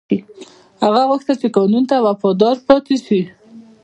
هغه 0.83 1.01
غوښتل 1.09 1.35
چې 1.41 1.47
قانون 1.57 1.83
ته 1.89 1.95
وفادار 2.07 2.55
پاتې 2.67 2.95
شي. 3.05 3.21